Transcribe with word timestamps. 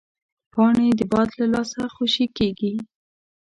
پاڼې 0.53 0.87
د 0.99 1.01
باد 1.11 1.29
له 1.39 1.45
لاسه 1.53 1.81
خوشې 1.95 2.25
کېږي 2.37 2.73